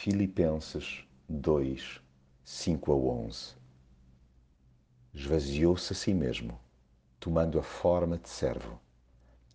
Filipenses 0.00 1.04
2, 1.28 2.00
5 2.44 2.92
a 2.92 2.94
11 2.94 3.56
Esvaziou-se 5.12 5.92
a 5.92 5.96
si 5.96 6.14
mesmo, 6.14 6.56
tomando 7.18 7.58
a 7.58 7.64
forma 7.64 8.16
de 8.16 8.28
servo, 8.28 8.80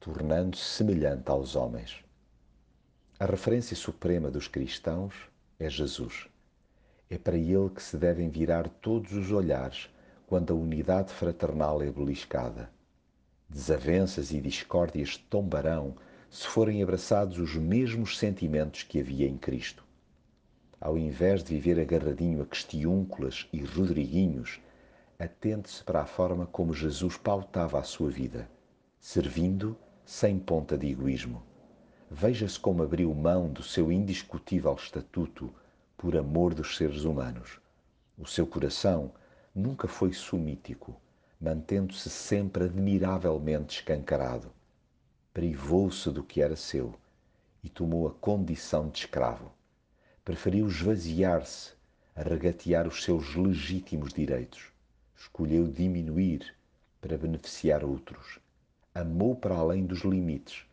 tornando-se 0.02 0.66
semelhante 0.66 1.32
aos 1.32 1.56
homens. 1.56 2.04
A 3.18 3.26
referência 3.26 3.74
suprema 3.74 4.30
dos 4.30 4.50
cristãos 4.50 5.16
é 5.58 5.70
Jesus. 5.70 6.28
É 7.10 7.18
para 7.18 7.38
ele 7.38 7.70
que 7.70 7.82
se 7.82 7.96
devem 7.96 8.28
virar 8.28 8.68
todos 8.68 9.14
os 9.14 9.32
olhares 9.32 9.90
quando 10.28 10.52
a 10.52 10.58
unidade 10.58 11.14
fraternal 11.14 11.82
é 11.82 11.90
beliscada. 11.90 12.70
Desavenças 13.48 14.34
e 14.34 14.42
discórdias 14.42 15.16
tombarão 15.16 15.96
se 16.30 16.46
forem 16.46 16.84
abraçados 16.84 17.40
os 17.40 17.56
mesmos 17.56 18.18
sentimentos 18.18 18.84
que 18.84 19.00
havia 19.00 19.26
em 19.26 19.38
Cristo 19.38 19.86
ao 20.84 20.98
invés 20.98 21.42
de 21.46 21.54
viver 21.54 21.80
agarradinho 21.80 22.42
a 22.42 22.46
questiúnculas 22.46 23.48
e 23.54 23.64
rodriguinhos, 23.64 24.60
atente-se 25.18 25.82
para 25.82 26.02
a 26.02 26.06
forma 26.06 26.46
como 26.46 26.74
Jesus 26.74 27.16
pautava 27.16 27.80
a 27.80 27.84
sua 27.84 28.10
vida, 28.10 28.50
servindo 29.00 29.78
sem 30.04 30.38
ponta 30.38 30.78
de 30.78 30.88
egoísmo. 30.88 31.42
Veja-se 32.12 32.60
como 32.60 32.84
abriu 32.84 33.14
mão 33.16 33.50
do 33.50 33.64
seu 33.64 33.94
indiscutível 33.94 34.74
estatuto 34.74 35.50
por 35.96 36.18
amor 36.18 36.54
dos 36.54 36.76
seres 36.76 37.06
humanos. 37.06 37.62
O 38.18 38.26
seu 38.26 38.46
coração 38.46 39.14
nunca 39.56 39.88
foi 39.88 40.12
sumítico, 40.12 41.00
mantendo-se 41.40 42.10
sempre 42.10 42.66
admiravelmente 42.66 43.80
escancarado. 43.80 44.52
Privou-se 45.34 46.12
do 46.12 46.22
que 46.22 46.42
era 46.42 46.58
seu 46.58 46.94
e 47.64 47.70
tomou 47.70 48.06
a 48.06 48.12
condição 48.12 48.90
de 48.90 49.00
escravo 49.00 49.50
preferiu 50.26 50.68
esvaziar-se 50.68 51.74
a 52.16 52.22
regatear 52.22 52.88
os 52.88 53.04
seus 53.04 53.36
legítimos 53.36 54.14
direitos. 54.14 54.72
Escolheu 55.18 55.68
diminuir 55.68 56.56
para 57.02 57.18
beneficiar 57.18 57.84
outros. 57.84 58.40
Amou 58.96 59.36
para 59.36 59.56
além 59.56 59.86
dos 59.86 60.00
limites, 60.02 60.66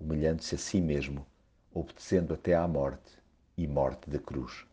humilhando-se 0.00 0.56
a 0.56 0.58
si 0.58 0.80
mesmo, 0.80 1.24
obedecendo 1.72 2.34
até 2.34 2.54
à 2.54 2.66
morte 2.66 3.12
e 3.56 3.68
morte 3.68 4.10
da 4.10 4.18
cruz. 4.18 4.66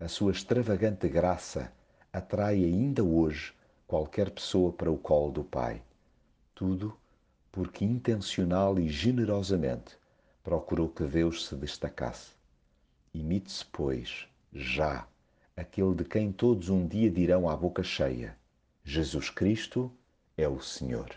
A 0.00 0.08
sua 0.08 0.32
extravagante 0.32 1.06
graça 1.06 1.70
atrai 2.10 2.64
ainda 2.64 3.04
hoje 3.04 3.52
qualquer 3.86 4.30
pessoa 4.30 4.72
para 4.72 4.90
o 4.90 4.96
colo 4.96 5.30
do 5.30 5.44
Pai. 5.44 5.82
Tudo 6.54 6.96
porque 7.52 7.84
intencional 7.84 8.78
e 8.78 8.88
generosamente 8.88 9.98
procurou 10.42 10.88
que 10.88 11.04
Deus 11.04 11.46
se 11.46 11.54
destacasse 11.54 12.37
Imite-se, 13.14 13.64
pois, 13.64 14.26
já, 14.52 15.06
aquele 15.56 15.94
de 15.94 16.04
quem 16.04 16.30
todos 16.30 16.68
um 16.68 16.86
dia 16.86 17.10
dirão 17.10 17.48
à 17.48 17.56
boca 17.56 17.82
cheia: 17.82 18.36
Jesus 18.84 19.30
Cristo 19.30 19.90
é 20.36 20.48
o 20.48 20.60
Senhor. 20.60 21.08